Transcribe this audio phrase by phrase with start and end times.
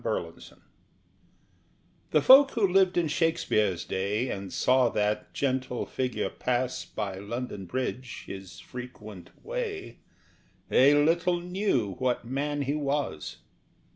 [0.03, 0.61] GUILIELMUS REX
[2.09, 7.65] The folk who lived in Shakespeare's day And saw that gentle figure pass By London
[7.65, 9.99] Bridge, his frequent way
[10.69, 13.37] They little knew what man he was.